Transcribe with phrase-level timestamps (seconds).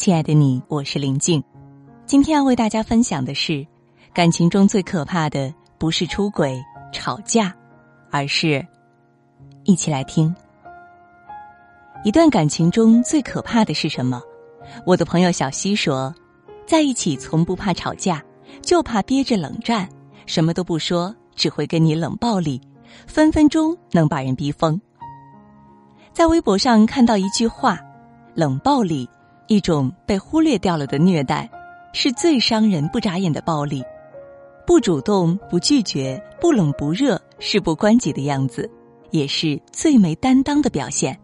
[0.00, 1.44] 亲爱的你，我是林静。
[2.06, 3.66] 今天要为大家分享的是，
[4.14, 6.58] 感情中最可怕的不是出轨、
[6.90, 7.54] 吵架，
[8.10, 8.66] 而是……
[9.64, 10.34] 一起来听。
[12.02, 14.22] 一段感情中最可怕的是什么？
[14.86, 16.14] 我的朋友小西说，
[16.66, 18.24] 在一起从不怕吵架，
[18.62, 19.86] 就怕憋着冷战，
[20.24, 22.58] 什么都不说，只会跟你冷暴力，
[23.06, 24.80] 分分钟能把人逼疯。
[26.14, 27.78] 在微博上看到一句话
[28.32, 29.06] ：“冷暴力，
[29.50, 31.50] 一种被忽略掉了的虐待，
[31.92, 33.82] 是最伤人、不眨眼的暴力。
[34.64, 38.70] 不主动、不拒绝、不冷不热、事不关己的样子，
[39.10, 41.18] 也是最没担当的表现。”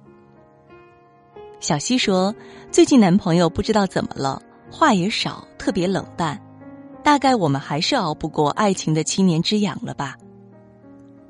[1.61, 2.35] 小西说
[2.73, 6.37] ：“最近男朋友不知道怎么了，话也少，特别冷淡。
[7.05, 10.16] 大概我们还是熬不过爱情的七年之痒了吧。”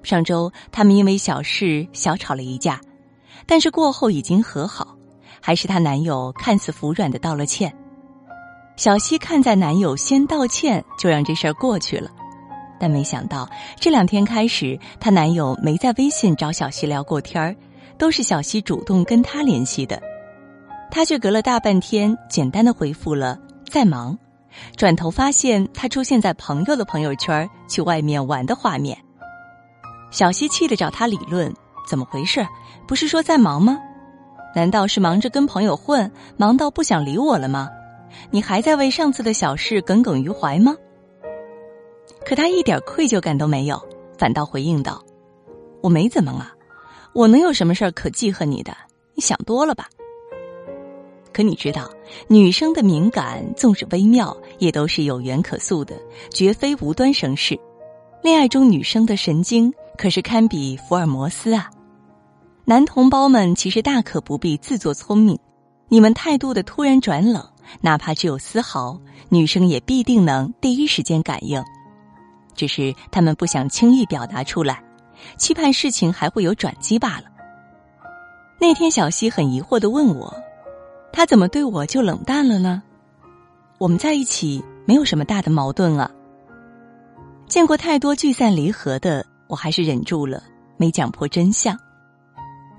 [0.02, 2.80] 上周他们因为小事小吵了一架。
[3.44, 4.95] 但是过后已经和好，
[5.46, 7.72] 还是她男友看似服软的道了歉。
[8.74, 12.10] 小西看在男友先道歉，就让这事儿过去了。
[12.80, 17.54] 但没想到这两天开始，她男友没在微信找小西聊过天儿，
[17.96, 20.02] 都是小西主动跟他联系的。
[20.90, 23.38] 他却隔了大半天，简单的回复了
[23.70, 24.18] “在忙”，
[24.76, 28.98] 转头发现他出现在朋友的朋友圈去外面玩的画面。
[30.10, 31.54] 小西气得找他理论。
[31.88, 32.44] 怎么回事？
[32.88, 33.78] 不是说在忙吗？
[34.56, 37.68] 难道是忙着跟朋友混，忙到不想理我了吗？
[38.30, 40.74] 你还在为上次的小事耿耿于怀吗？
[42.24, 43.78] 可他一点愧疚感都没有，
[44.16, 45.04] 反倒回应道
[45.84, 46.54] ：“我没怎么啊，
[47.12, 48.74] 我能有什么事儿可记恨你的？
[49.14, 49.90] 你想多了吧？”
[51.34, 51.90] 可你知道，
[52.26, 55.94] 女生的敏感纵使微妙，也都是有缘可诉的，
[56.30, 57.60] 绝非无端生事。
[58.22, 61.70] 恋爱中女生的神经可是堪比福尔摩斯啊！
[62.68, 65.38] 男同胞们其实大可不必自作聪明，
[65.88, 67.48] 你们态度的突然转冷，
[67.80, 68.98] 哪怕只有丝毫，
[69.28, 71.62] 女生也必定能第一时间感应，
[72.56, 74.82] 只是他们不想轻易表达出来，
[75.38, 77.26] 期盼事情还会有转机罢了。
[78.58, 80.34] 那天小西很疑惑的问我
[81.14, 82.82] ：“他怎么对我就冷淡了呢？
[83.78, 86.10] 我们在一起没有什么大的矛盾啊。”
[87.46, 90.42] 见过太多聚散离合的，我还是忍住了，
[90.76, 91.78] 没讲破真相。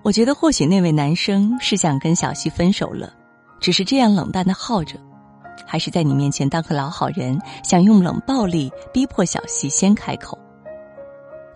[0.08, 3.14] 我觉得或许那位男生是想跟小西分手了，
[3.60, 4.98] 只是这样冷淡的耗着，
[5.66, 10.40] 还是在你面前当个老好人，想用冷暴力逼迫小西先开口。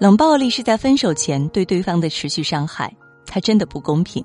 [0.01, 2.93] 冷暴力是在分手前对对方的持续伤害，
[3.25, 4.21] 他真的不公平。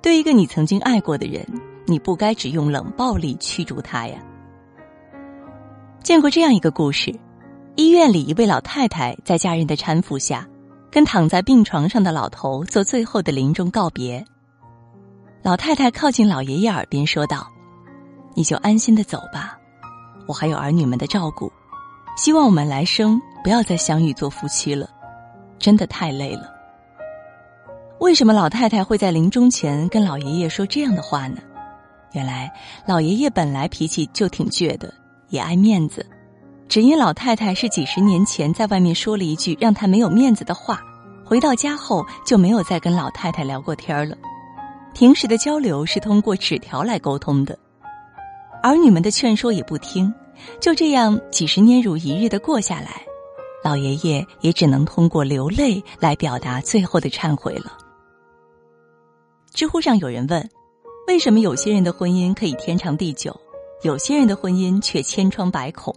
[0.00, 1.46] 对一个你曾经爱过的人，
[1.84, 4.16] 你不该只用冷暴力驱逐他呀。
[6.02, 7.14] 见过这样一个故事，
[7.74, 10.48] 医院里一位老太太在家人的搀扶下。
[10.90, 14.24] 跟躺在病床上的老头做最后的临终告别。
[15.42, 17.46] 老太太靠近老爷爷耳边说道
[18.34, 19.58] ：“你就安心的走吧，
[20.26, 21.52] 我还有儿女们的照顾，
[22.16, 24.88] 希望我们来生不要再相遇做夫妻了，
[25.58, 26.52] 真的太累了。”
[28.00, 31.38] 为什么老太太会在临终前跟老爷爷说这样的话呢？
[32.12, 32.52] 原来
[32.86, 34.92] 老爷爷本来脾气就挺倔的，
[35.28, 36.04] 也爱面子。
[36.68, 40.80] 只因老太太是几十年前在外面说了一句让他没有面子的话，
[41.24, 44.16] 回到家后就没有再跟老太太聊过天了。
[44.92, 47.58] 平时的交流是通过纸条来沟通的，
[48.62, 50.12] 儿女们的劝说也不听，
[50.60, 53.02] 就这样几十年如一日的过下来，
[53.62, 57.76] 老爷爷也只能通过流泪来表达最后的忏悔了。
[59.52, 60.50] 知乎上有人问：
[61.06, 63.34] 为什么有些人的婚姻可以天长地久，
[63.82, 65.94] 有些人的婚姻却千疮百孔？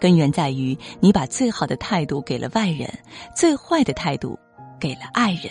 [0.00, 2.88] 根源在于你把最好的态度给了外人，
[3.34, 4.38] 最坏的态度
[4.78, 5.50] 给了爱人。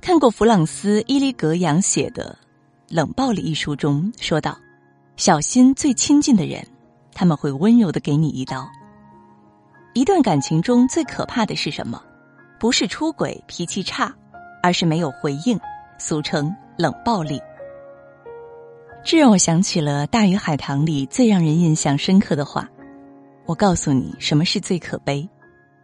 [0.00, 2.36] 看过弗朗斯·伊利格扬写的
[2.94, 4.58] 《冷暴力》一书中说道
[5.16, 6.66] ：“小心最亲近的人，
[7.14, 8.68] 他们会温柔的给你一刀。
[9.94, 12.02] 一段感情中最可怕的是什么？
[12.58, 14.12] 不是出轨、脾气差，
[14.62, 15.58] 而是没有回应，
[15.98, 17.40] 俗称冷暴力。”
[19.04, 22.68] 这让我想起了《大鱼海棠》里最让人印象深刻的话
[23.44, 25.28] ：“我告诉你，什么是最可悲？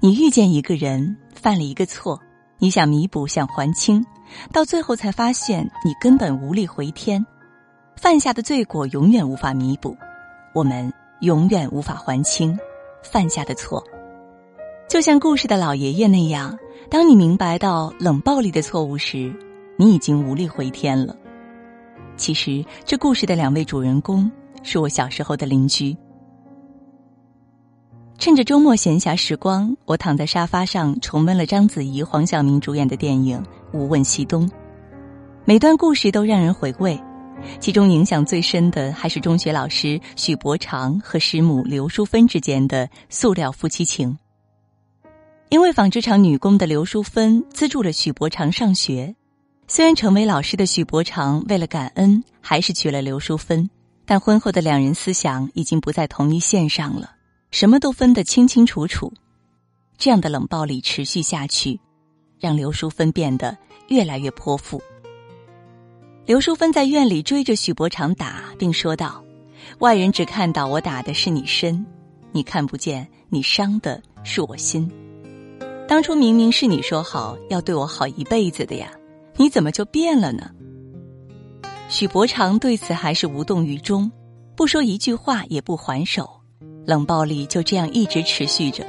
[0.00, 2.20] 你遇见一个人，犯了一个错，
[2.58, 4.05] 你想弥补，想还清，
[4.52, 7.25] 到最后才发现你根本无力回天，
[7.96, 9.96] 犯下的罪过永远无法弥补，
[10.55, 12.56] 我们永远无法还清
[13.02, 13.82] 犯下的错。
[14.88, 16.56] 就像故事的老爷爷那样，
[16.88, 19.34] 当你明白到冷暴力的错误时，
[19.76, 21.14] 你已经无力回天了。”
[22.16, 24.31] 其实，这故事的两位主人公
[24.62, 25.96] 是我小时候的邻居。
[28.19, 33.41] 趁着周末闲暇时光，我躺在沙发上重温了章子怡、黄晓明主演的电影
[33.73, 34.44] 《无问西东》。
[35.44, 37.00] 每段故事都让人回味，
[37.61, 44.19] 其中影响最深的还是中学老师许伯常和师母刘淑芬之间的塑料夫妻情。
[45.50, 49.15] 因为纺织厂女工的刘淑芬资助了许伯常上学，
[49.69, 53.70] 虽然成为老师的许伯常为了感恩还是娶了刘淑芬，
[54.05, 57.12] 但婚后的两人思想已经不在同一线上了，
[57.50, 59.12] 什么都分得清清楚楚。
[59.96, 61.80] 这样的冷暴力持续下去，
[62.38, 63.56] 让刘淑芬变得
[63.88, 64.80] 越来越泼妇。
[66.24, 69.24] 刘淑芬在院里追着许伯常打，并说道
[69.80, 71.84] ：“外人只看到我打的是你身，
[72.32, 74.88] 你看不见你伤的是我心。
[75.88, 78.92] 当初明明是你说好要对我好一辈子的呀，
[79.36, 80.50] 你怎么就变了呢？”
[81.88, 84.12] 许伯常对此还是无动于衷，
[84.54, 86.38] 不说一句话，也不还手，
[86.88, 88.82] 冷暴力就这样一直持续着。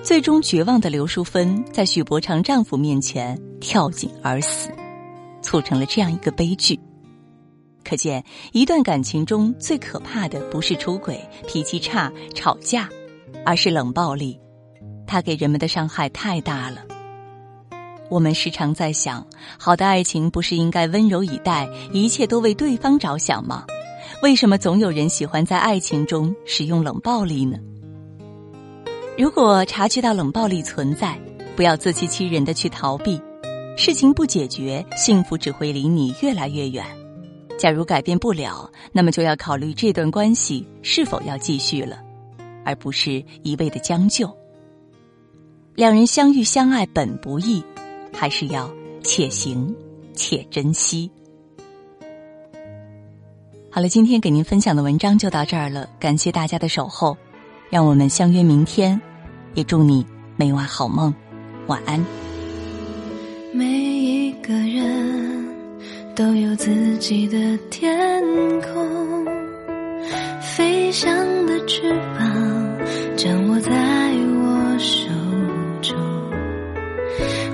[0.00, 4.70] 最终绝望的刘淑芬在许伯常丈夫面前跳井而死。
[5.42, 6.78] 促成了这样一个悲剧。
[7.84, 12.88] 可见，一段感情中最可怕的不是出轨、脾气差、吵架，
[13.44, 14.38] 而是冷暴力。
[15.04, 16.84] 它给人们的伤害太大了。
[18.08, 19.26] 我们时常在想，
[19.58, 23.64] 好的爱情不是应该温柔以待，一切都为对方着想吗？
[24.22, 27.58] 为什么总有人喜欢在爱情中使用冷暴力呢？
[29.18, 31.18] 如果察觉到冷暴力存在，
[31.54, 33.20] 不要自欺欺人的去逃避。
[33.76, 36.84] 事情不解决，幸福只会离你越来越远。
[37.58, 42.02] 假如改变不了，那么就要考虑这段关系是否要继续了，
[42.64, 44.34] 而不是一味的将就。
[45.74, 47.62] 两人相遇相爱本不易，
[48.12, 48.70] 还是要
[49.02, 49.74] 且行
[50.14, 51.10] 且珍惜。
[53.76, 57.14] 好了，今天给您分享的文章就到这儿了，感谢大家的守候，
[57.68, 58.98] 让我们相约明天，
[59.52, 60.02] 也祝你
[60.34, 61.12] 每晚好梦，
[61.66, 62.02] 晚安。
[63.52, 65.46] 每一个人
[66.14, 67.36] 都有自己的
[67.68, 67.92] 天
[68.62, 69.26] 空，
[70.40, 71.14] 飞翔
[71.44, 71.82] 的翅
[72.18, 72.78] 膀
[73.14, 73.70] 掌握在
[74.38, 75.06] 我手
[75.82, 75.94] 中。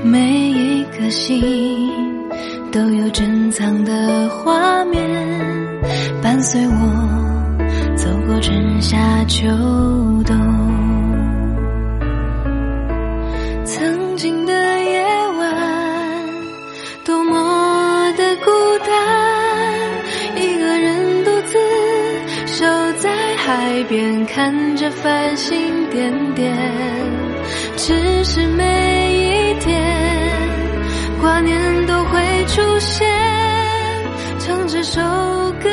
[0.04, 1.90] 每一颗心
[2.70, 5.02] 都有珍藏的画面，
[6.22, 6.72] 伴随我
[7.96, 9.48] 走过春夏秋
[10.24, 10.36] 冬。
[13.64, 14.52] 曾经的
[14.84, 15.02] 夜
[15.38, 16.26] 晚
[17.04, 18.50] 多么的孤
[18.84, 18.90] 单，
[20.36, 21.58] 一个人独自
[22.46, 22.66] 守
[22.98, 23.10] 在。
[23.44, 25.50] 海边看着繁星
[25.90, 26.56] 点点，
[27.76, 29.82] 只是每一天
[31.20, 33.04] 挂念都会出现。
[34.38, 35.00] 唱这首
[35.60, 35.68] 歌，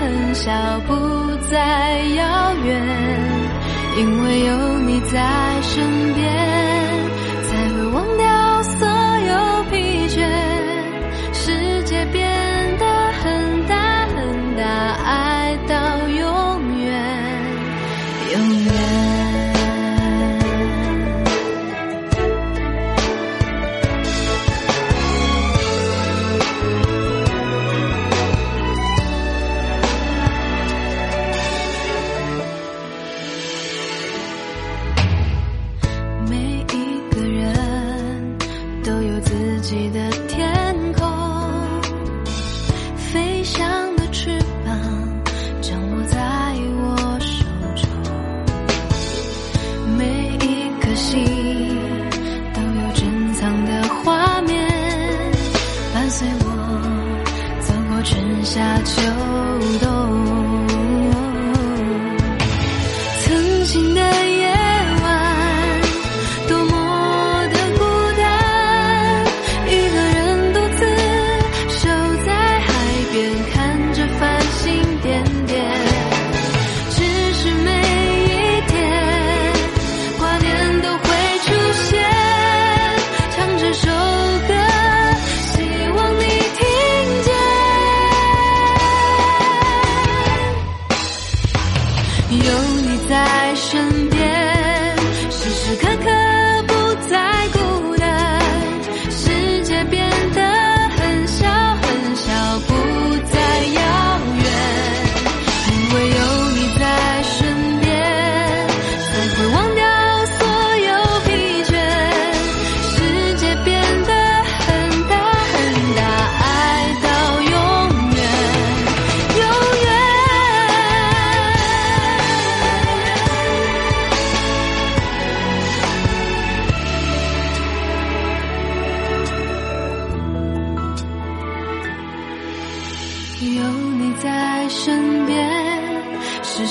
[0.00, 0.52] 很小，
[0.86, 0.94] 不。
[1.50, 2.82] 再遥远，
[3.98, 6.53] 因为有你在身边，
[63.64, 64.23] 心的。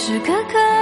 [0.06, 0.73] 时时刻刻